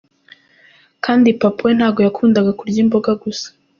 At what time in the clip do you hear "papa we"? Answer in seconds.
1.41-1.71